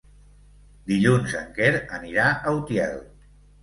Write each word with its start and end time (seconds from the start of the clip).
Dilluns 0.93 1.37
en 1.43 1.53
Quer 1.59 1.71
anirà 2.01 2.29
a 2.53 2.59
Utiel. 2.61 3.03